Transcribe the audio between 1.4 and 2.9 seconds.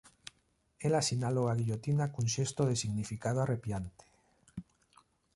a guillotina cun xesto de